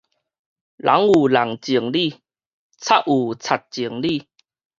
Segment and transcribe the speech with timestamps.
[0.03, 0.35] 人有人情理，賊有賊
[3.69, 4.03] 情理